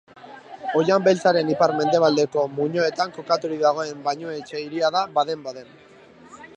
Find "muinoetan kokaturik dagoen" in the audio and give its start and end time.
2.55-4.03